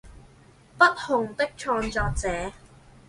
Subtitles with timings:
[0.79, 2.53] 不紅的創作者